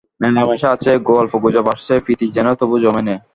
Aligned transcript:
মেলামেশা 0.21 0.67
আছে, 0.75 0.91
গল্পগুজব 1.09 1.65
আরছে, 1.67 1.93
প্রীতি 2.05 2.25
যেন 2.35 2.47
তবু 2.59 2.75
জমে 2.83 3.01
না। 3.07 3.15